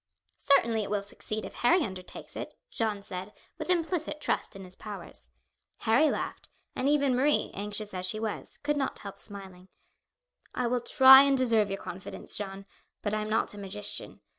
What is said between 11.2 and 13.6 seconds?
and deserve your confidence, Jeanne; but I am not a